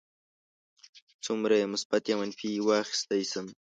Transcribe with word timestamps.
څومره 1.25 1.53
یې 1.61 1.71
مثبت 1.73 2.03
یا 2.07 2.15
منفي 2.21 2.49
واخیستی 2.67 3.21
شم. 3.31 3.45